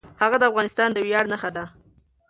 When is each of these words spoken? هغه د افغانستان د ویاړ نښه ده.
هغه 0.21 0.37
د 0.39 0.43
افغانستان 0.51 0.89
د 0.93 0.97
ویاړ 1.05 1.25
نښه 1.31 1.49
ده. 1.55 1.65